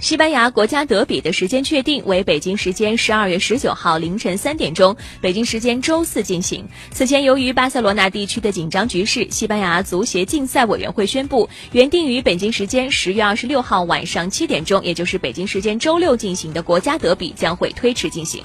[0.00, 6.64] 西班牙国家德比的时间确定为北京时间十二月十九号凌晨三点钟北京时间周四进行。
[6.92, 18.40] 此前由于巴塞罗那地区的紧张局势西班牙足协竞赛委员会宣布原定于北京时间十月二十六号晚上七点钟也就是北京时间周六进行的国家德比将会推迟进行